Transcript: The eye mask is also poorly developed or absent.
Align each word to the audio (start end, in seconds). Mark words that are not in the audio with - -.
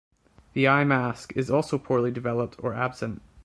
The 0.53 0.67
eye 0.67 0.83
mask 0.83 1.31
is 1.35 1.51
also 1.51 1.77
poorly 1.77 2.09
developed 2.09 2.55
or 2.57 2.73
absent. 2.73 3.21